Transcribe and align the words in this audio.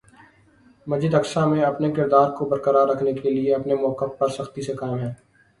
مسجد 0.87 1.13
اقصیٰ 1.13 1.45
میں 1.47 1.61
اپنے 1.63 1.91
کردار 1.91 2.29
کو 2.31 2.45
برقرار 2.45 2.87
رکھنے 2.87 3.13
کے 3.13 3.29
لیے 3.29 3.53
اپنے 3.55 3.75
مؤقف 3.75 4.17
پر 4.19 4.29
سختی 4.29 4.61
سے 4.61 4.73
قائم 4.73 4.99
ہے- 4.99 5.13